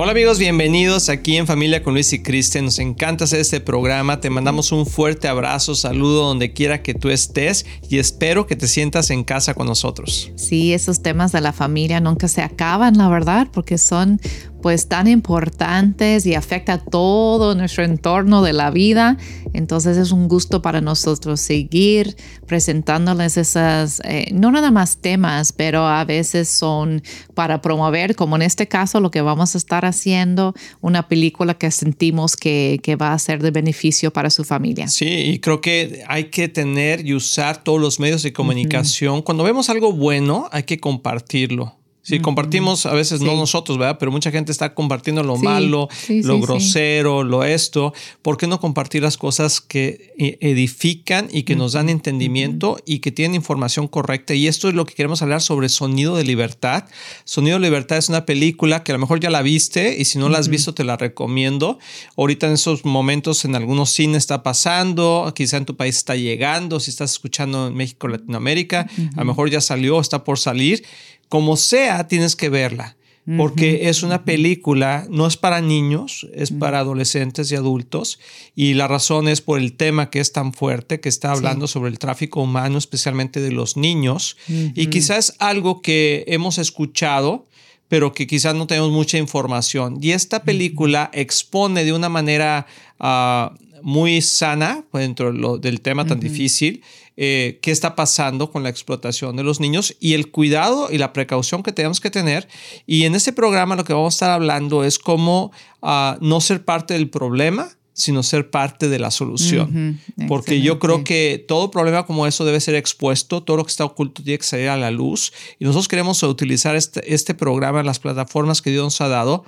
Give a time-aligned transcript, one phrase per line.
[0.00, 2.66] Hola amigos, bienvenidos aquí en Familia con Luis y Kristen.
[2.66, 4.20] Nos encanta hacer este programa.
[4.20, 8.68] Te mandamos un fuerte abrazo, saludo donde quiera que tú estés y espero que te
[8.68, 10.30] sientas en casa con nosotros.
[10.36, 14.20] Sí, esos temas de la familia nunca se acaban, la verdad, porque son
[14.62, 19.16] pues tan importantes y afecta todo nuestro entorno de la vida.
[19.52, 25.86] Entonces es un gusto para nosotros seguir presentándoles esas, eh, no nada más temas, pero
[25.86, 27.02] a veces son
[27.34, 31.70] para promover, como en este caso lo que vamos a estar haciendo, una película que
[31.70, 34.88] sentimos que, que va a ser de beneficio para su familia.
[34.88, 39.22] Sí, y creo que hay que tener y usar todos los medios de comunicación.
[39.22, 41.77] Cuando vemos algo bueno, hay que compartirlo.
[42.08, 43.98] Sí, compartimos, a veces no nosotros, ¿verdad?
[43.98, 47.92] Pero mucha gente está compartiendo lo malo, lo grosero, lo esto.
[48.22, 53.00] ¿Por qué no compartir las cosas que e, edifican y que nos dan entendimiento y
[53.00, 54.32] que tienen información correcta?
[54.32, 56.84] Y esto es lo que queremos hablar sobre Sonido de Libertad.
[57.24, 60.18] Sonido de Libertad es una película que a lo mejor ya la viste y si
[60.18, 61.78] no la has visto te la recomiendo.
[62.16, 66.80] Ahorita en esos momentos en algunos cines está pasando, quizá en tu país está llegando,
[66.80, 70.86] si estás escuchando en México, Latinoamérica, a lo mejor ya salió, está por salir
[71.28, 72.96] como sea, tienes que verla,
[73.36, 78.18] porque es una película, no es para niños, es para adolescentes y adultos,
[78.56, 81.90] y la razón es por el tema que es tan fuerte, que está hablando sobre
[81.90, 87.44] el tráfico humano, especialmente de los niños, y quizás algo que hemos escuchado,
[87.88, 89.98] pero que quizás no tenemos mucha información.
[90.00, 92.66] Y esta película expone de una manera
[92.98, 96.82] ah, muy sana, dentro del tema tan difícil,
[97.16, 101.12] eh, qué está pasando con la explotación de los niños y el cuidado y la
[101.12, 102.48] precaución que tenemos que tener.
[102.86, 105.50] Y en este programa lo que vamos a estar hablando es cómo
[105.82, 110.00] ah, no ser parte del problema, sino ser parte de la solución.
[110.28, 113.84] Porque yo creo que todo problema como eso debe ser expuesto, todo lo que está
[113.84, 115.32] oculto tiene que salir a la luz.
[115.58, 119.44] Y nosotros queremos utilizar este, este programa en las plataformas que Dios nos ha dado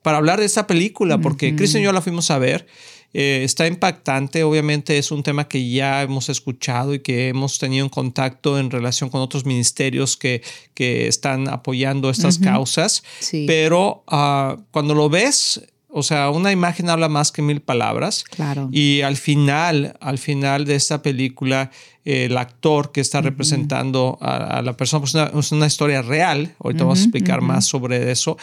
[0.00, 2.66] para hablar de esta película, porque Cristian y yo la fuimos a ver
[3.12, 7.84] eh, está impactante, obviamente es un tema que ya hemos escuchado y que hemos tenido
[7.84, 10.42] en contacto en relación con otros ministerios que,
[10.74, 13.02] que están apoyando estas causas,
[13.46, 15.60] pero ah, cuando lo ves,
[15.92, 18.24] o sea, una imagen habla más que mil palabras.
[18.24, 18.68] Claro.
[18.72, 21.70] Y al final, al final de esta película,
[22.04, 26.54] el actor que está representando a, la persona, pues es una historia real.
[26.60, 28.36] Ahorita vamos a explicar más sobre eso.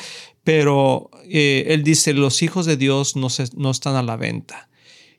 [0.44, 4.70] Pero eh, él dice, los hijos de Dios no, se, no están a la venta.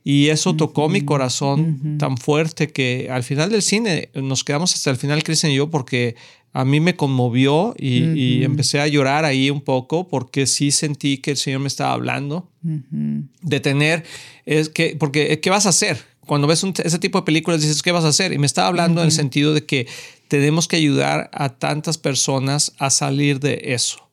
[0.04, 4.90] Y eso tocó mi corazón tan fuerte que al final del cine nos quedamos hasta
[4.90, 6.16] el final, Cristian y yo, porque
[6.52, 11.32] a mí me conmovió y, empecé a llorar ahí un poco porque sí sentí que
[11.32, 14.04] el Señor me estaba hablando de tener,
[14.46, 15.98] es que, porque, ¿qué vas a hacer?
[16.26, 18.32] Cuando ves ese tipo de películas dices, ¿qué vas a hacer?
[18.32, 19.86] Y me estaba hablando en el sentido de que
[20.28, 24.07] tenemos que ayudar a tantas personas a salir de eso.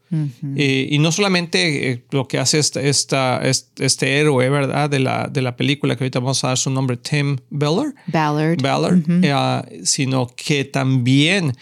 [0.56, 4.90] Eh, y no solamente eh, lo que hace esta, esta, este, héroe, ¿verdad?
[4.90, 7.94] De la, de la película, que ahorita vamos a dar su nombre, Tim Ballard.
[8.08, 8.62] Ballard.
[8.62, 11.54] Ballard, eh, sino que también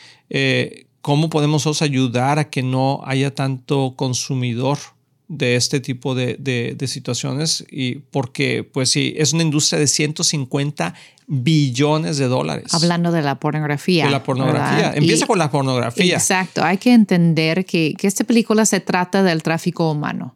[1.02, 4.80] cómo podemos ayudar a que no haya tanto consumidor
[5.28, 10.94] de este tipo de, de, situaciones y porque pues sí, es una industria de 150
[11.28, 12.74] billones de dólares.
[12.74, 14.06] Hablando de la pornografía.
[14.06, 14.94] De la pornografía.
[14.96, 16.16] Empieza con la pornografía.
[16.16, 16.64] Exacto.
[16.64, 20.36] Hay que entender que, que esta película se trata del tráfico humano.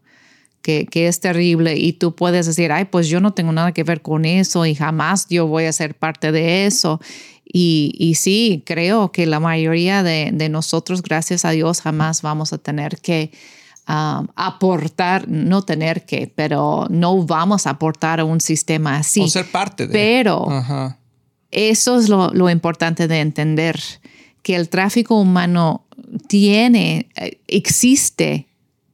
[0.62, 3.84] Que, que, es terrible y tú puedes decir, ay, pues yo no tengo nada que
[3.84, 7.00] ver con eso y jamás yo voy a ser parte de eso.
[7.46, 12.52] Y, y sí, creo que la mayoría de, de, nosotros, gracias a Dios, jamás vamos
[12.52, 13.31] a tener que
[13.88, 19.22] um, aportar, no tener que, pero no vamos a aportar a un sistema así.
[19.22, 19.94] O ser parte de.
[19.94, 20.48] Pero
[21.52, 23.80] eso es lo, lo importante de entender,
[24.42, 25.86] que el tráfico humano
[26.28, 28.48] tiene, eh, existe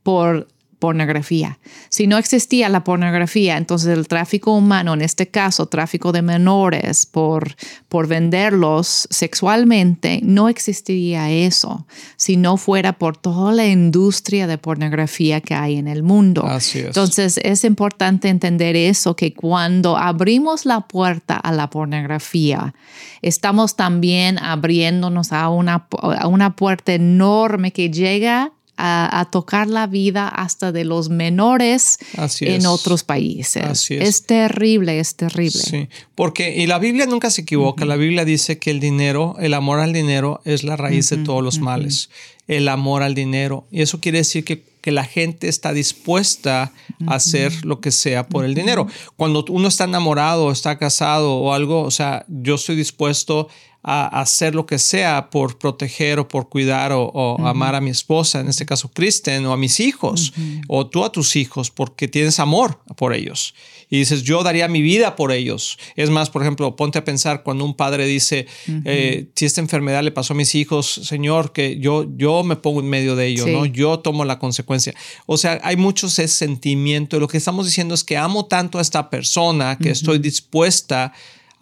[0.03, 0.47] por
[0.83, 1.59] pornografía.
[1.87, 7.05] Si no existía la pornografía, entonces el tráfico humano, en este caso tráfico de menores
[7.05, 7.55] por,
[7.87, 11.87] por venderlos sexualmente, no existiría eso
[12.17, 16.45] si no fuera por toda la industria de pornografía que hay en el mundo.
[16.45, 16.87] Así es.
[16.87, 22.75] Entonces es importante entender eso, que cuando abrimos la puerta a la pornografía,
[23.21, 28.51] estamos también abriéndonos a una, a una puerta enorme que llega
[28.85, 31.97] a, tocar la vida hasta de los menores
[32.41, 33.89] en otros países.
[33.89, 34.25] es.
[34.25, 35.51] terrible, es terrible.
[35.51, 37.85] Sí, porque y la Biblia nunca se equivoca.
[37.85, 41.43] La Biblia dice que el dinero, el amor al dinero es la raíz de todos
[41.43, 42.09] los males.
[42.47, 43.65] El amor al dinero.
[43.71, 46.73] Y eso quiere decir que que la gente está dispuesta
[47.07, 48.85] a hacer lo que sea por el dinero.
[49.15, 53.47] Cuando uno está enamorado, está casado o algo, o sea, yo estoy dispuesto
[53.83, 58.39] a hacer lo que sea por proteger o por cuidar o, amar a mi esposa,
[58.39, 60.33] en este caso Kristen, o a mis hijos,
[60.69, 63.53] o tú a tus hijos, porque tienes amor por ellos.
[63.89, 65.77] Y dices, yo daría mi vida por ellos.
[65.95, 68.47] Es más, por ejemplo, ponte a pensar cuando un padre dice,
[68.85, 72.79] eh, si esta enfermedad le pasó a mis hijos, Señor, que yo, yo me pongo
[72.79, 73.65] en medio de ello, ¿no?
[73.65, 74.95] Yo tomo la consecuencia.
[75.25, 77.19] O sea, hay mucho ese sentimiento.
[77.19, 81.13] Lo que estamos diciendo es que amo tanto a esta persona que estoy dispuesta a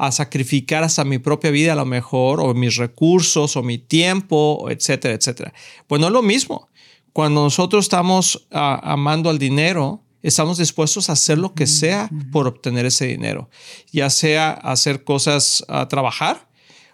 [0.09, 5.13] sacrificar hasta mi propia vida a lo mejor, o mis recursos, o mi tiempo, etcétera,
[5.13, 5.53] etcétera.
[5.85, 6.69] Pues no es lo mismo.
[7.13, 12.47] Cuando nosotros estamos ah, amando al dinero, estamos dispuestos a hacer lo que sea por
[12.47, 13.49] obtener ese dinero,
[13.91, 16.47] ya sea hacer cosas, a trabajar,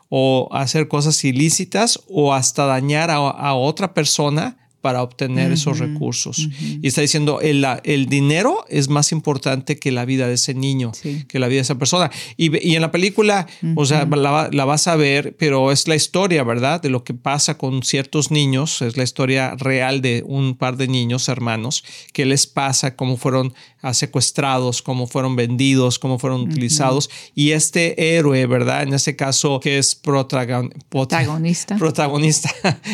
[0.10, 6.50] o hacer cosas ilícitas, o hasta dañar a otra persona para obtener esos recursos.
[6.82, 10.92] Y está diciendo, el, el, dinero es más importante que la vida de ese niño,
[11.28, 12.12] que la vida de esa persona.
[12.38, 16.82] Y, en la película, o sea, la, vas a ver, pero es la historia, ¿verdad?
[16.82, 20.88] De lo que pasa con ciertos niños, es la historia real de un par de
[20.88, 21.84] niños hermanos,
[22.14, 27.10] qué les pasa, cómo fueron ah, secuestrados, cómo fueron vendidos, cómo fueron utilizados.
[27.34, 28.84] Y este héroe, ¿verdad?
[28.84, 31.78] En este caso, que es protagonista.
[31.78, 32.50] Protagonista,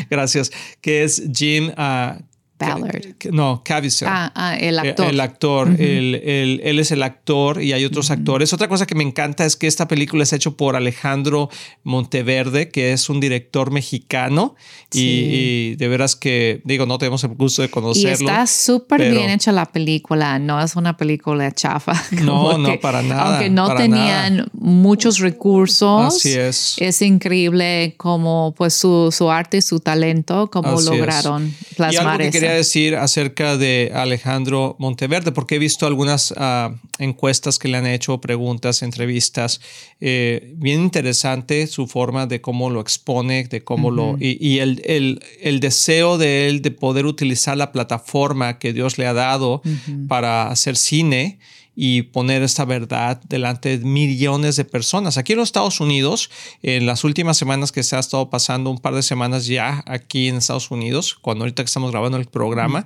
[0.09, 0.51] gracias,
[0.81, 2.17] que es Jim uh,
[2.65, 3.15] Ballard.
[3.31, 4.07] No, Caviezel.
[4.09, 5.09] Ah, ah, el actor.
[5.09, 5.67] El, actor.
[5.79, 8.53] él, es el actor y hay otros actores.
[8.53, 11.49] Otra cosa que me encanta es que esta película es hecha por Alejandro
[11.83, 14.55] Monteverde, que es un director mexicano.
[14.91, 18.09] Y, de veras que, digo, no tenemos el gusto de conocerlo.
[18.09, 20.39] Y está súper bien hecha la película.
[20.39, 21.93] No es una película chafa.
[22.23, 23.33] No, no, para nada.
[23.33, 26.15] Aunque no tenían muchos recursos.
[26.15, 26.75] Así es.
[26.77, 33.57] Es increíble como pues su, arte y su talento, como lograron plasmar quería decir acerca
[33.57, 39.61] de Alejandro Monteverde, porque he visto algunas ah, encuestas que le han hecho, preguntas, entrevistas.
[39.99, 44.17] Eh, bien interesante su forma de cómo lo expone, de cómo lo.
[44.19, 49.13] Y, el, el, deseo de él de poder utilizar la plataforma que Dios le ha
[49.13, 49.61] dado
[50.07, 51.39] para hacer cine
[51.75, 55.17] y poner esta verdad delante de millones de personas.
[55.17, 56.29] Aquí en los Estados Unidos,
[56.61, 60.27] en las últimas semanas que se ha estado pasando, un par de semanas ya aquí
[60.27, 62.85] en Estados Unidos, cuando ahorita que estamos grabando el programa,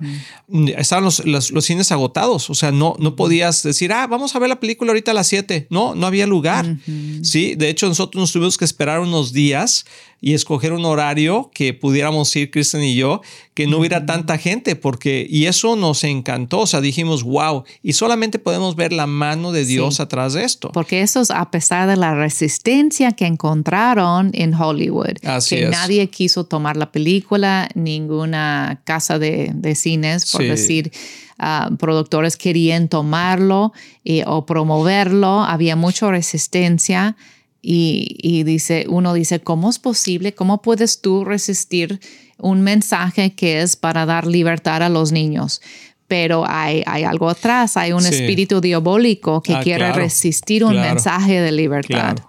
[0.76, 2.48] estaban los, los, cines agotados.
[2.50, 5.26] O sea, no, no podías decir, ah, vamos a ver la película ahorita a las
[5.26, 5.66] 7.
[5.70, 6.78] No, no había lugar.
[7.22, 9.84] Sí, de hecho, nosotros nos tuvimos que esperar unos días
[10.20, 13.20] y escoger un horario que pudiéramos ir, Kristen y yo,
[13.54, 17.92] que no hubiera tanta gente, porque, y eso nos encantó, o sea, dijimos, wow, y
[17.92, 20.70] solamente podemos ver la mano de Dios atrás de esto.
[20.72, 26.08] Porque eso es a pesar de la resistencia que encontraron en Hollywood, Así que nadie
[26.08, 30.90] quiso tomar la película, ninguna casa de, cines, por decir,
[31.38, 33.72] ah, productores querían tomarlo
[34.04, 37.16] eh, o promoverlo, había mucha resistencia.
[37.60, 40.32] Y, dice, uno dice, ¿cómo es posible?
[40.34, 42.00] ¿Cómo puedes tú resistir
[42.38, 45.60] un mensaje que es para dar libertad a los niños?
[46.06, 51.40] Pero hay, hay algo atrás, hay un espíritu diabólico que ah, quiere resistir un mensaje
[51.40, 52.14] de libertad.
[52.14, 52.27] Claro.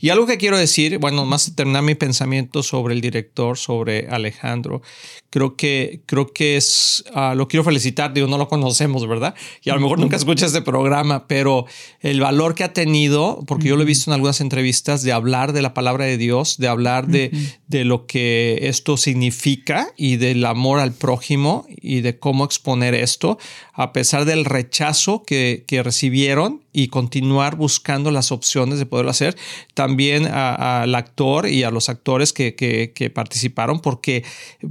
[0.00, 4.82] Y algo que quiero decir, bueno, más terminar mi pensamiento sobre el director, sobre Alejandro,
[5.30, 9.34] creo que, creo que es, ah, lo quiero felicitar, digo, no lo conocemos, ¿verdad?
[9.62, 11.66] Y a lo mejor nunca escucha este programa, pero
[12.00, 15.52] el valor que ha tenido, porque yo lo he visto en algunas entrevistas, de hablar
[15.52, 17.32] de la palabra de Dios, de hablar de,
[17.66, 23.38] de lo que esto significa y del amor al prójimo y de cómo exponer esto,
[23.72, 29.33] a pesar del rechazo que, que recibieron y continuar buscando las opciones de poderlo hacer.
[29.74, 34.24] También al actor y a los actores que, que, participaron porque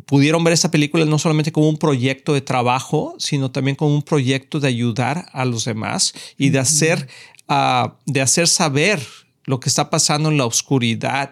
[0.05, 4.03] pudieron ver esta película no solamente como un proyecto de trabajo, sino también como un
[4.03, 7.07] proyecto de ayudar a los demás y de hacer,
[7.47, 9.01] ah, de hacer saber
[9.45, 11.31] lo que está pasando en la oscuridad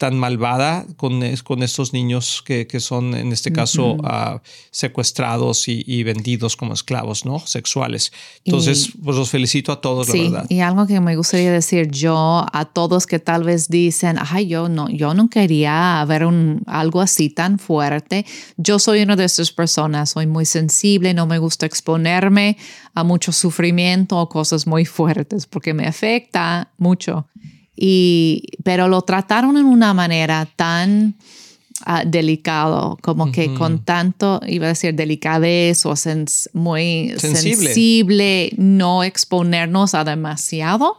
[0.00, 4.40] tan malvada con, con estos niños que, que son, en este caso, ah,
[4.70, 7.38] secuestrados y, vendidos como esclavos, ¿no?
[7.40, 8.10] Sexuales.
[8.46, 10.46] Entonces, pues los felicito a todos, sí, la verdad.
[10.48, 14.70] Y algo que me gustaría decir yo a todos que tal vez dicen, ay, yo
[14.70, 18.24] no, yo no quería ver un, algo así tan fuerte.
[18.56, 22.56] Yo soy una de esas personas, soy muy sensible, no me gusta exponerme
[22.94, 27.26] a mucho sufrimiento o cosas muy fuertes porque me afecta mucho.
[27.82, 31.16] Y, pero lo trataron en una manera tan
[31.84, 35.94] ah, delicado, como que con tanto, iba a decir delicadez o
[36.52, 38.52] muy sensible.
[38.56, 40.98] no exponernos a demasiado.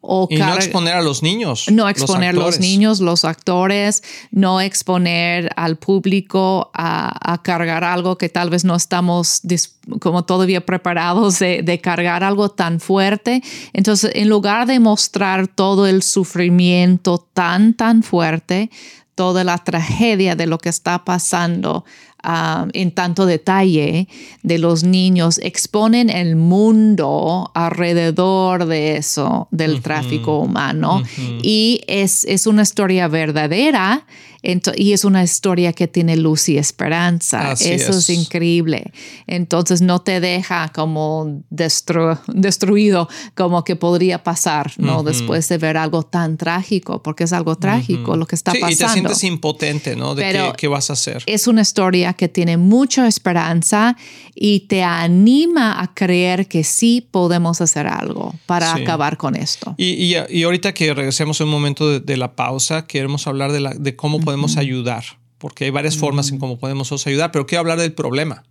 [0.00, 1.64] o y no exponer a los niños.
[1.70, 8.28] No exponer a los niños, los actores, no exponer al público a, cargar algo que
[8.28, 9.42] tal vez no estamos
[10.00, 13.42] como todavía preparados de, de cargar algo tan fuerte.
[13.72, 18.70] Entonces, en lugar de mostrar todo el sufrimiento tan, tan fuerte,
[19.16, 21.84] toda la tragedia de lo que está pasando
[22.22, 24.08] ah, en tanto detalle
[24.42, 31.02] de los niños, exponen el mundo alrededor de eso, del tráfico humano.
[31.42, 34.06] Y es, es, una historia verdadera
[34.76, 37.52] y es una historia que tiene luz y esperanza.
[37.52, 38.10] Eso es.
[38.10, 38.92] increíble.
[39.26, 45.02] Entonces no te deja como destruido como que podría pasar, ¿no?
[45.02, 48.72] Después de ver algo tan trágico, porque es algo trágico lo que está pasando.
[48.72, 50.14] Y te sientes impotente, ¿no?
[50.14, 51.22] De qué, vas a hacer.
[51.26, 53.96] Es una historia que tiene mucha esperanza
[54.34, 59.74] y te anima a creer que sí podemos hacer algo para acabar con esto.
[59.76, 63.96] Y, y, ahorita que regresemos un momento de, la pausa, queremos hablar de, la, de
[63.96, 65.04] cómo podemos podemos ayudar,
[65.38, 68.44] porque hay varias formas en cómo podemos ayudar, pero quiero hablar del problema.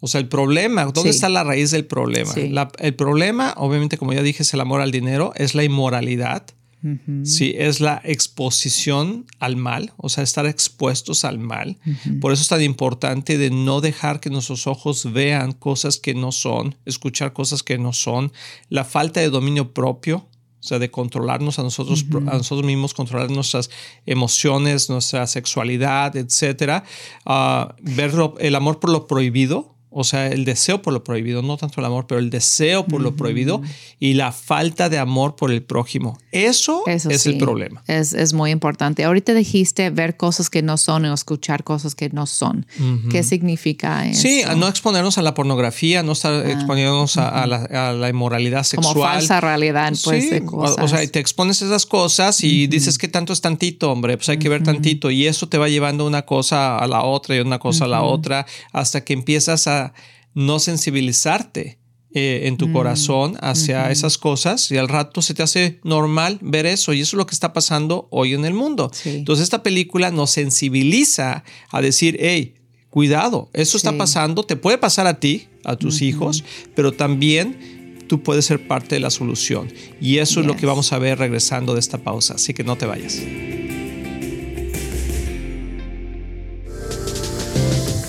[0.00, 2.34] O sea, el problema, ¿dónde está la raíz del problema?
[2.78, 6.44] el problema, obviamente, como ya dije, es el amor al dinero, es la inmoralidad,
[7.22, 11.78] sí, es la exposición al mal, o sea, estar expuestos al mal.
[12.20, 16.32] Por eso es tan importante de no dejar que nuestros ojos vean cosas que no
[16.32, 18.32] son, escuchar cosas que no son,
[18.68, 20.28] la falta de dominio propio,
[20.64, 23.68] o sea, de controlarnos a nosotros, a nosotros mismos, controlar nuestras
[24.06, 26.84] emociones, nuestra sexualidad, etcétera.
[27.26, 31.56] Uh, ver el amor por lo prohibido, o sea, el deseo por lo prohibido, no
[31.56, 33.62] tanto el amor, pero el deseo por lo prohibido
[34.00, 36.18] y la falta de amor por el prójimo.
[36.32, 37.84] Eso, es el problema.
[37.86, 39.04] Es, muy importante.
[39.04, 42.66] Ahorita dijiste ver cosas que no son o escuchar cosas que no son.
[43.08, 44.22] ¿Qué significa eso?
[44.22, 48.94] Sí, no exponernos a la pornografía, no estar ah, exponiéndonos a, la, inmoralidad sexual.
[48.94, 50.84] Como falsa realidad, pues, de cosas.
[50.84, 54.28] O, sea, te expones a esas cosas y dices que tanto es tantito, hombre, pues
[54.28, 55.12] hay que ver tantito.
[55.12, 58.02] Y eso te va llevando una cosa a la otra y una cosa a la
[58.02, 59.83] otra hasta que empiezas a
[60.34, 61.78] no sensibilizarte
[62.16, 66.38] eh, en tu mm, corazón hacia esas cosas y al rato se te hace normal
[66.42, 68.92] ver eso y eso es lo que está pasando hoy en el mundo.
[69.04, 72.54] Entonces esta película nos sensibiliza a decir, hey,
[72.88, 76.44] cuidado, eso está pasando, te puede pasar a ti, a tus hijos,
[76.76, 79.72] pero también tú puedes ser parte de la solución.
[80.00, 82.76] Y eso es lo que vamos a ver regresando de esta pausa, así que no
[82.76, 83.20] te vayas.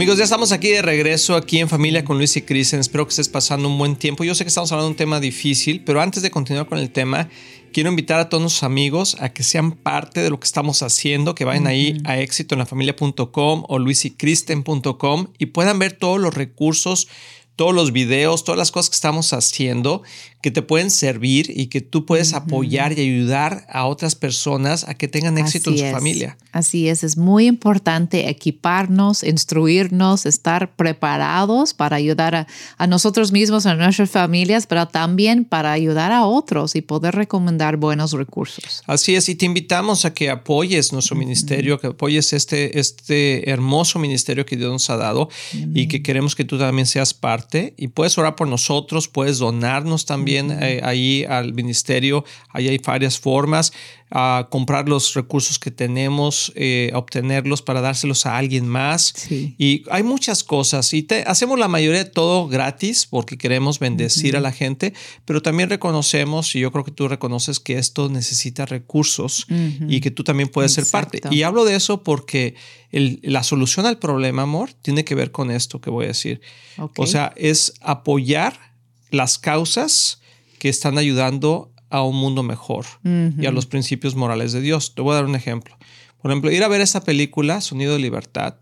[0.00, 2.80] Amigos, ya estamos aquí de regreso, aquí en familia con Luis y Kristen.
[2.80, 4.24] Espero que estés pasando un buen tiempo.
[4.24, 6.90] Yo sé que estamos hablando de un tema difícil, pero antes de continuar con el
[6.90, 7.28] tema,
[7.70, 11.34] quiero invitar a todos nuestros amigos a que sean parte de lo que estamos haciendo,
[11.34, 17.06] que vayan ahí a éxitoenlafamilia.com o luisycristen.com y puedan ver todos los recursos
[17.60, 20.02] todos los videos, todas las cosas que estamos haciendo
[20.40, 24.94] que te pueden servir y que tú puedes apoyar y ayudar a otras personas a
[24.94, 26.38] que tengan éxito en su familia.
[26.52, 32.46] Así es, es muy importante equiparnos, instruirnos, estar preparados para ayudar
[32.78, 37.76] a, nosotros mismos, a nuestras familias, pero también para ayudar a otros y poder recomendar
[37.76, 38.82] buenos recursos.
[38.86, 43.98] Así es, y te invitamos a que apoyes nuestro ministerio, que apoyes este, este hermoso
[43.98, 45.28] ministerio que Dios nos ha dado
[45.74, 50.06] y que queremos que tú también seas parte y puedes orar por nosotros, puedes donarnos
[50.06, 52.24] también eh, ahí al ministerio.
[52.50, 53.72] Ahí hay varias formas
[54.10, 59.14] a comprar los recursos que tenemos, eh, obtenerlos para dárselos a alguien más.
[59.30, 64.36] Y hay muchas cosas y te, hacemos la mayoría de todo gratis porque queremos bendecir
[64.36, 68.66] a la gente, pero también reconocemos, y yo creo que tú reconoces que esto necesita
[68.66, 69.46] recursos
[69.88, 71.20] y que tú también puedes ser parte.
[71.30, 72.56] Y hablo de eso porque
[72.90, 76.40] la solución al problema, amor, tiene que ver con esto que voy a decir.
[76.96, 78.58] O sea, es apoyar
[79.10, 80.20] las causas
[80.58, 84.94] que están ayudando a un mundo mejor y a los principios morales de Dios.
[84.94, 85.76] Te voy a dar un ejemplo.
[86.22, 88.56] Por ejemplo, ir a ver esta película, Sonido de Libertad,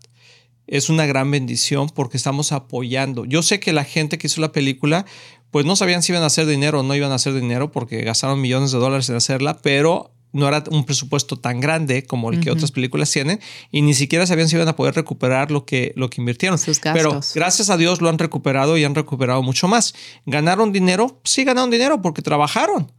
[0.67, 3.25] es una gran bendición porque estamos apoyando.
[3.25, 5.05] Yo sé que la gente que hizo la película,
[5.51, 8.01] pues no sabían si iban a hacer dinero o no iban a hacer dinero porque
[8.01, 12.39] gastaron millones de dólares en hacerla, pero no era un presupuesto tan grande como el
[12.39, 13.39] que otras películas tienen
[13.71, 16.59] y ni siquiera sabían si iban a poder recuperar lo que, lo que invirtieron.
[16.93, 19.95] Pero gracias a Dios lo han recuperado y han recuperado mucho más.
[20.27, 21.19] ¿Ganaron dinero?
[21.23, 22.91] Sí, ganaron dinero porque trabajaron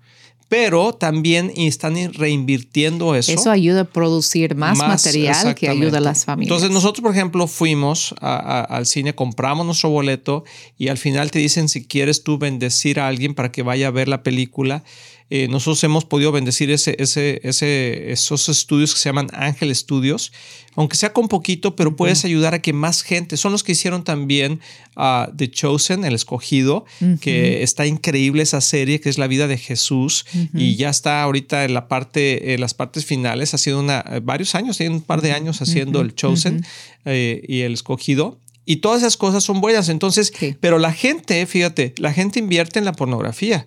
[0.51, 3.31] pero también están reinvirtiendo eso.
[3.31, 6.51] Eso ayuda a producir más, material que ayuda a las familias.
[6.51, 10.43] Entonces nosotros, por ejemplo, fuimos al cine, compramos nuestro boleto
[10.77, 13.91] y al final te dicen si quieres tú bendecir a alguien para que vaya a
[13.93, 14.83] ver la película
[15.33, 20.33] eh, nosotros hemos podido bendecir ese, ese, ese, esos estudios que se llaman Ángel Estudios,
[20.75, 24.03] aunque sea con poquito, pero puedes ayudar a que más gente, son los que hicieron
[24.03, 24.61] también
[24.97, 26.85] uh, The Chosen, el escogido,
[27.21, 31.65] que está increíble esa serie, que es la vida de Jesús, y ya está ahorita
[31.65, 35.23] en la parte, en las partes finales, ha sido una, varios años, tiene un par
[35.23, 36.65] de años haciendo el Chosen
[37.05, 38.41] eh, y el escogido.
[38.67, 39.89] Y todas esas cosas son buenas.
[39.89, 43.67] Entonces, pero la gente, fíjate, la gente invierte en la pornografía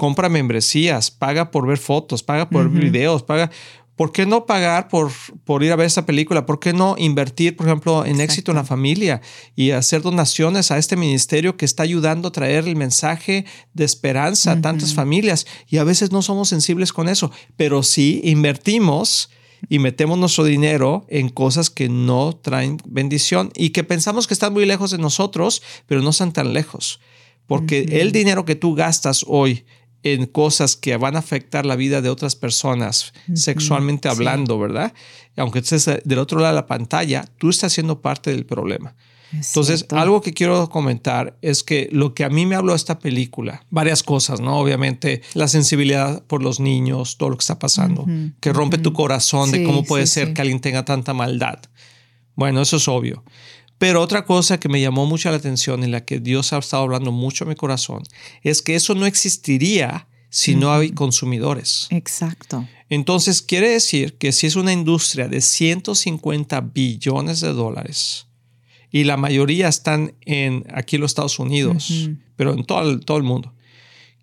[0.00, 3.50] compra membresías, paga por ver fotos, paga por ver videos, paga.
[3.96, 5.12] ¿Por qué no pagar por,
[5.44, 6.46] por ir a ver esa película?
[6.46, 9.20] ¿Por qué no invertir, por ejemplo, en éxito en la familia
[9.54, 14.52] y hacer donaciones a este ministerio que está ayudando a traer el mensaje de esperanza
[14.52, 15.46] a tantas familias?
[15.68, 19.28] Y a veces no somos sensibles con eso, pero sí invertimos
[19.68, 24.54] y metemos nuestro dinero en cosas que no traen bendición y que pensamos que están
[24.54, 27.00] muy lejos de nosotros, pero no están tan lejos.
[27.46, 29.64] Porque el dinero que tú gastas hoy
[30.02, 34.92] en cosas que van a afectar la vida de otras personas, sexualmente hablando, ¿verdad?
[35.36, 38.94] Aunque estés del otro lado de la pantalla, tú estás siendo parte del problema.
[39.32, 43.64] Entonces, algo que quiero comentar es que lo que a mí me habló esta película,
[43.70, 44.58] varias cosas, ¿no?
[44.58, 48.06] Obviamente, la sensibilidad por los niños, todo lo que está pasando,
[48.40, 51.60] que rompe tu corazón de cómo puede ser que alguien tenga tanta maldad.
[52.34, 53.22] Bueno, eso es obvio.
[53.80, 56.82] Pero otra cosa que me llamó mucho la atención y la que Dios ha estado
[56.82, 58.02] hablando mucho a mi corazón
[58.42, 61.86] es que eso no existiría si no hay consumidores.
[61.88, 62.68] Exacto.
[62.90, 68.26] Entonces quiere decir que si es una industria de 150 billones de dólares
[68.92, 73.22] y la mayoría están en aquí en los Estados Unidos, pero en todo todo el
[73.22, 73.54] mundo,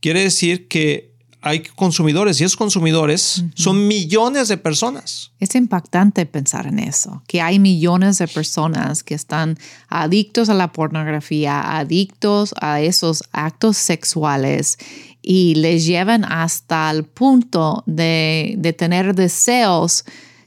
[0.02, 1.16] quiere decir que
[1.48, 5.32] hay consumidores y esos consumidores son millones de personas.
[5.40, 10.72] Es impactante pensar en eso, que hay millones de personas que están adictos a la
[10.72, 14.78] pornografía, adictos a esos actos sexuales
[15.22, 20.06] y les llevan hasta el punto de, tener deseos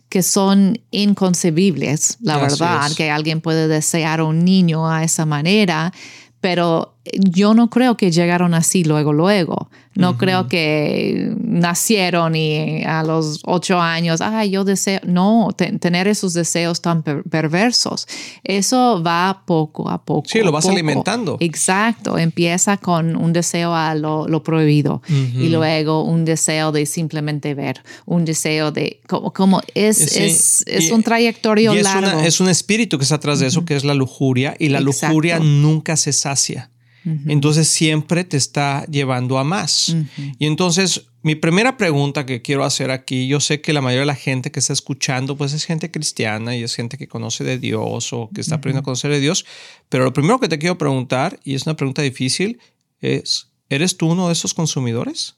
[0.09, 5.92] que son inconcebibles, la verdad, que alguien puede desear a un niño a esa manera,
[6.40, 9.70] pero yo no creo que llegaron así luego, luego.
[9.94, 16.33] No creo que nacieron y a los ocho años, ah, yo deseo, no, tener esos
[16.33, 18.07] deseos tan perversos.
[18.44, 20.29] Eso va poco a poco.
[20.29, 21.37] Sí, lo vas alimentando.
[21.40, 27.83] Exacto, empieza con un deseo a lo, prohibido y luego un deseo de simplemente ver,
[28.07, 32.20] un deseo de, como, es, es, es un trayectorio largo.
[32.20, 35.40] es un espíritu que está atrás de eso, que es la lujuria, y la lujuria
[35.40, 36.70] nunca se sacia.
[37.05, 39.97] Entonces siempre te está llevando a más.
[40.39, 44.07] Y entonces mi primera pregunta que quiero hacer aquí, yo sé que la mayoría de
[44.07, 47.59] la gente que está escuchando pues es gente cristiana y es gente que conoce de
[47.59, 49.45] Dios o que está aprendiendo a conocer de Dios,
[49.91, 52.59] pero lo primero que te quiero preguntar, y es una pregunta difícil,
[53.01, 55.37] es, ¿eres tú uno de esos consumidores?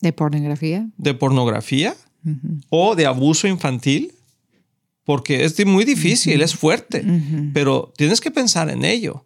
[0.00, 0.86] ¿De pornografía?
[0.98, 1.96] ¿De pornografía?
[2.68, 4.12] ¿O de abuso infantil?
[5.04, 7.04] Porque es muy difícil, es fuerte,
[7.54, 9.24] pero tienes que pensar en ello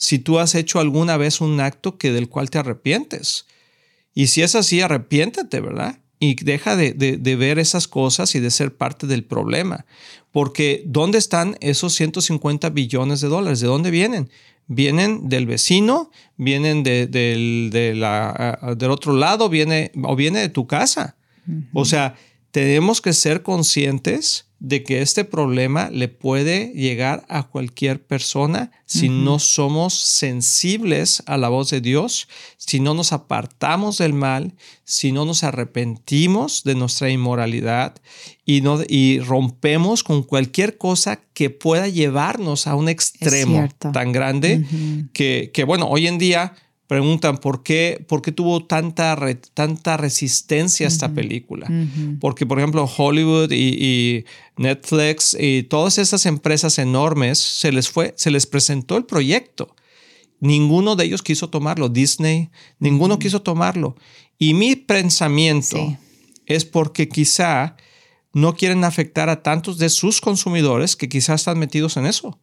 [0.00, 3.44] si tú has hecho alguna vez un acto que del cual te arrepientes.
[4.14, 6.00] Y si es así, arrepiéntete, ¿verdad?
[6.18, 6.94] Y deja de,
[7.38, 9.84] ver esas cosas y de ser parte del problema.
[10.32, 13.60] Porque ¿dónde están esos 150 billones de dólares?
[13.60, 14.30] ¿De dónde vienen?
[14.66, 21.16] Vienen del vecino, vienen del, la, del otro lado, viene, o viene de tu casa.
[21.74, 22.14] O sea,
[22.52, 29.08] tenemos que ser conscientes de que este problema le puede llegar a cualquier persona si
[29.08, 35.12] no somos sensibles a la voz de Dios, si no nos apartamos del mal, si
[35.12, 37.94] no nos arrepentimos de nuestra inmoralidad
[38.44, 44.66] y, no, y rompemos con cualquier cosa que pueda llevarnos a un extremo tan grande
[45.14, 46.54] que, que, bueno, hoy en día
[46.90, 49.16] preguntan por qué, por qué tuvo tanta,
[49.54, 51.70] tanta resistencia esta película.
[52.18, 54.24] Porque, por ejemplo, Hollywood y,
[54.56, 59.76] Netflix y todas esas empresas enormes se les fue, se les presentó el proyecto.
[60.40, 61.88] Ninguno de ellos quiso tomarlo.
[61.88, 62.50] Disney,
[62.80, 63.94] ninguno quiso tomarlo.
[64.36, 65.96] Y mi pensamiento
[66.46, 67.76] es porque quizá
[68.32, 72.38] no quieren afectar a tantos de sus consumidores que quizás están metidos en eso.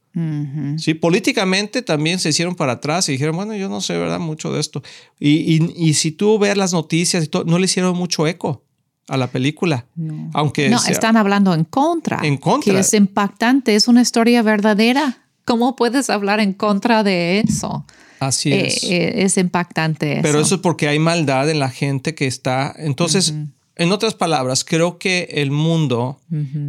[0.77, 4.19] Sí, políticamente también se hicieron para atrás y dijeron, bueno, yo no sé, ¿verdad?
[4.19, 4.81] Mucho de esto.
[5.19, 8.63] Y, y, si tú ves las noticias y todo, no le hicieron mucho eco
[9.07, 9.85] a la película.
[9.95, 12.19] No, Aunque no están hablando en contra.
[12.23, 12.73] En contra.
[12.73, 15.27] Que es impactante, es una historia verdadera.
[15.45, 17.85] ¿Cómo puedes hablar en contra de eso?
[18.19, 18.83] Así eh, es.
[18.83, 20.19] Eh, es impactante.
[20.23, 22.73] Pero eso es porque hay maldad en la gente que está.
[22.75, 23.33] Entonces,
[23.77, 26.19] en otras palabras, creo que el mundo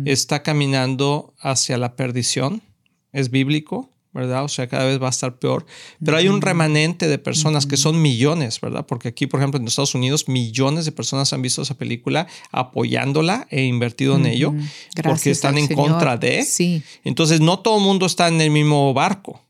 [0.04, 2.62] está caminando hacia la perdición.
[3.12, 3.90] Es bíblico.
[4.18, 4.42] ¿verdad?
[4.42, 5.64] O sea, cada vez va a estar peor.
[6.04, 8.84] Pero hay un remanente de personas que son millones, ¿verdad?
[8.86, 13.46] Porque aquí, por ejemplo, en Estados Unidos, millones de personas han visto esa película apoyándola
[13.50, 14.54] e invertido en ello
[15.04, 16.42] porque están en contra de.
[16.42, 16.82] Sí.
[17.04, 19.40] Entonces, no todo el mundo está en el mismo barco,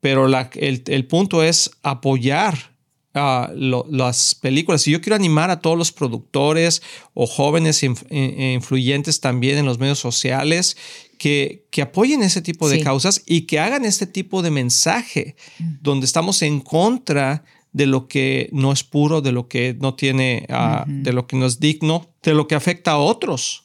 [0.00, 2.71] pero el, punto es apoyar
[3.14, 4.86] las películas.
[4.86, 6.82] Y yo quiero animar a todos los productores
[7.14, 10.76] o jóvenes e influyentes también en los medios sociales
[11.18, 15.36] que, que apoyen ese tipo de causas y que hagan este tipo de mensaje
[15.80, 20.46] donde estamos en contra de lo que no es puro, de lo que no tiene,
[20.50, 23.64] ah, de lo que no es digno, de lo que afecta a otros.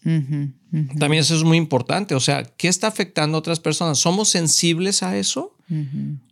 [0.99, 2.15] También eso es muy importante.
[2.15, 3.99] O sea, ¿qué está afectando a otras personas?
[3.99, 5.56] ¿Somos sensibles a eso?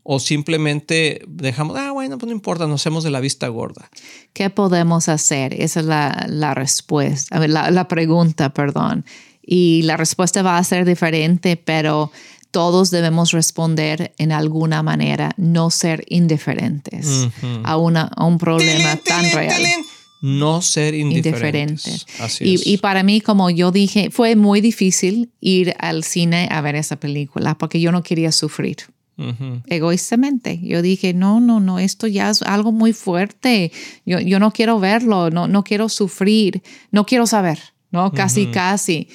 [0.04, 3.89] ¿O simplemente dejamos, ah, bueno, pues no importa, nos hacemos de la vista gorda?
[4.34, 5.54] ¿Qué podemos hacer?
[5.54, 9.06] Esa es la, la respuesta, la, la pregunta, perdón.
[9.45, 12.12] Y la respuesta va a ser diferente, pero
[12.56, 17.28] todos debemos responder en alguna manera, no ser indiferentes
[17.65, 19.62] a, una, a un problema tan real.
[20.21, 22.08] No ser indiferentes.
[22.39, 26.76] y, y, para mí, como yo dije, fue muy difícil ir al cine a ver
[26.76, 28.78] esa película porque yo no quería sufrir.
[29.67, 30.60] Egoístamente.
[30.62, 33.71] Yo dije, no, no, no, esto ya es algo muy fuerte.
[34.06, 37.60] Yo, yo no quiero verlo, no, no quiero sufrir, no quiero saber,
[37.91, 38.12] ¿no?
[38.12, 39.08] Casi, casi,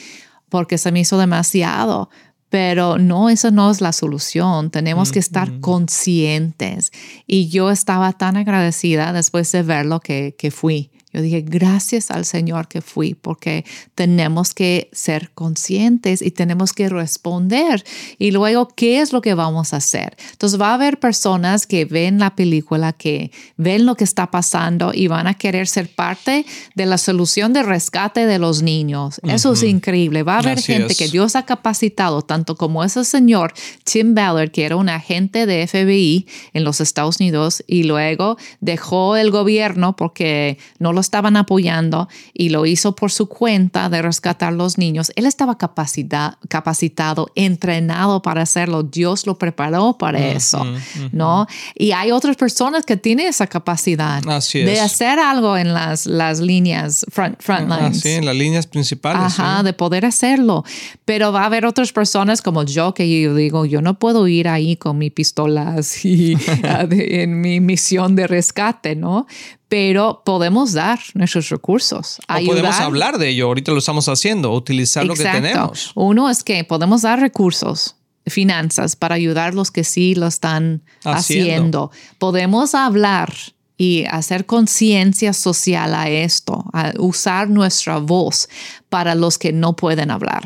[0.48, 2.08] porque se me hizo demasiado.
[2.48, 4.70] Pero no, eso no es la solución.
[4.70, 6.90] Tenemos que estar conscientes.
[7.26, 10.90] Y yo estaba tan agradecida después de verlo que, que fui.
[11.12, 16.88] Yo dije, gracias al Señor que fui, porque tenemos que ser conscientes y tenemos que
[16.88, 17.84] responder.
[18.18, 20.16] Y luego, ¿qué es lo que vamos a hacer?
[20.32, 24.92] Entonces, va a haber personas que ven la película, que ven lo que está pasando
[24.94, 29.20] y van a querer ser parte de la solución de rescate de los niños.
[29.24, 30.22] Eso es increíble.
[30.22, 33.52] Va a haber gente que Dios ha capacitado, tanto como ese señor
[33.84, 39.16] Tim Ballard, que era un agente de FBI en los Estados Unidos y luego dejó
[39.16, 44.52] el gobierno porque no lo estaban apoyando y lo hizo por su cuenta de rescatar
[44.52, 45.12] los niños.
[45.16, 48.82] Él estaba capacitado, entrenado para hacerlo.
[48.82, 50.64] Dios lo preparó para eso,
[51.12, 51.46] ¿no?
[51.74, 57.04] Y hay otras personas que tienen esa capacidad de hacer algo en las, las líneas,
[57.10, 58.00] front, front ah, lines.
[58.00, 59.38] sí, en las líneas principales.
[59.38, 60.64] Ajá, de poder hacerlo.
[61.04, 64.48] Pero va a haber otras personas como yo que yo digo, yo no puedo ir
[64.48, 66.36] ahí con mi pistola así
[66.90, 69.26] en mi misión de rescate, ¿no?
[69.70, 72.18] Pero podemos dar nuestros recursos.
[72.28, 75.92] O podemos hablar de ello, ahorita lo estamos haciendo, utilizar lo que tenemos.
[75.94, 77.94] Uno es que podemos dar recursos,
[78.26, 81.92] finanzas, para ayudar a los que sí lo están haciendo.
[82.18, 83.32] Podemos hablar
[83.76, 88.48] y hacer conciencia social a esto, a usar nuestra voz
[88.90, 90.42] para los que no pueden hablar,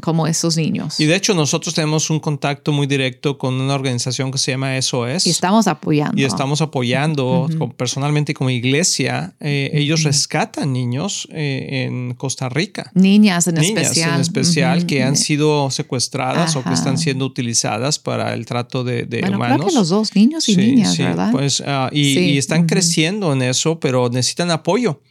[0.00, 0.98] como esos niños.
[0.98, 4.80] Y de hecho nosotros tenemos un contacto muy directo con una organización que se llama
[4.80, 5.26] SOS.
[5.26, 6.18] Y estamos apoyando.
[6.18, 9.34] Y estamos apoyando personalmente como iglesia.
[9.38, 12.90] Eh, ellos rescatan niños eh, en Costa Rica.
[12.94, 14.14] Niñas en Niñas especial.
[14.14, 19.04] en especial que han sido secuestradas o que están siendo utilizadas para el trato de,
[19.04, 19.56] de bueno, humanos.
[19.58, 21.30] Creo que los dos, niños y niñas, ¿verdad?
[21.32, 25.02] Pues, ah, y, están creciendo en eso, pero necesitan apoyo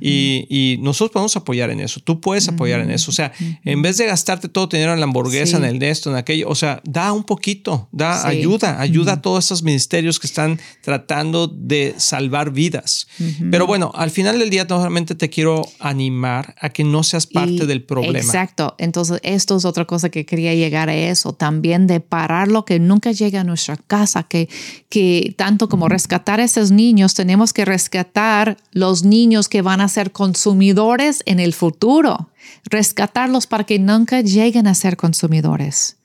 [0.00, 2.00] y, nosotros podemos apoyar en eso.
[2.00, 3.10] Tú puedes apoyar en eso.
[3.10, 3.32] O sea,
[3.64, 6.48] en vez de gastarte todo dinero en la hamburguesa, en el de esto, en aquello,
[6.48, 11.48] o sea, da un poquito, da ayuda, ayuda a todos esos ministerios que están tratando
[11.48, 13.06] de salvar vidas.
[13.50, 17.66] Pero bueno, al final del día, normalmente te quiero animar a que no seas parte
[17.66, 18.18] del problema.
[18.18, 18.74] Exacto.
[18.78, 21.32] Entonces, esto es otra cosa que quería llegar a eso.
[21.32, 24.48] También de parar lo que nunca llega a nuestra casa, que,
[24.88, 29.88] que tanto como rescatar a esos niños, tenemos que rescatar los niños que van a
[29.88, 32.30] ser consumidores en el futuro,
[32.64, 35.96] rescatarlos para que nunca lleguen a ser consumidores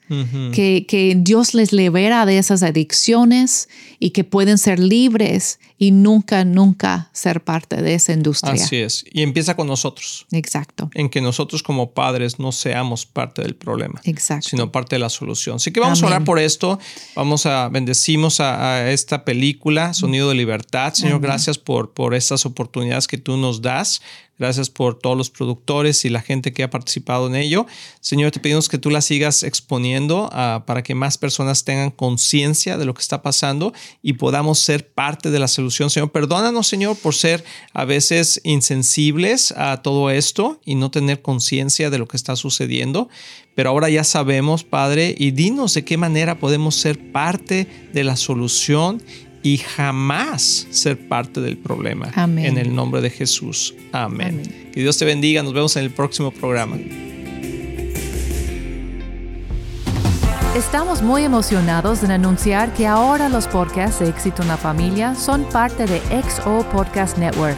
[0.54, 3.70] que, que, Dios les libera de esas adicciones
[4.00, 8.54] y que pueden ser libres y nunca, nunca ser parte de esa industria.
[8.54, 9.06] Así es.
[9.12, 10.28] Y empieza con nosotros.
[10.32, 10.90] Exacto.
[10.94, 14.02] En que nosotros como padres no seamos parte del problema.
[14.04, 14.50] Exacto.
[14.50, 15.56] Sino parte de la solución.
[15.56, 16.78] Así que vamos a orar por esto.
[17.16, 20.94] Vamos a bendecimos a, esta película, Sonido de Libertad.
[20.94, 24.02] Señor, gracias por, por estas oportunidades que tú nos das.
[24.42, 27.68] Gracias por todos los productores y la gente que ha participado en ello.
[28.00, 32.80] Señor, te pedimos que tú la sigas exponiendo ah, para que más personas tengan conciencia
[32.80, 35.92] de lo que está pasando y podamos ser parte de la solución.
[35.92, 41.92] Señor, perdónanos, Señor, por ser a veces insensibles a todo esto y no tener conciencia
[41.92, 43.10] de lo que está sucediendo.
[43.54, 48.16] Pero ahora ya sabemos, Padre, y dinos de qué manera podemos ser parte de la
[48.16, 49.04] solución
[49.44, 52.12] y jamás ser parte del problema.
[52.16, 52.46] Amén.
[52.46, 53.74] En el nombre de Jesús.
[53.92, 54.70] Amén.
[54.74, 55.44] Que Dios te bendiga.
[55.44, 56.78] Nos vemos en el próximo programa.
[60.56, 65.46] Estamos muy emocionados en anunciar que ahora los podcasts de Éxito en la Familia son
[65.46, 67.58] parte de XO Podcast Network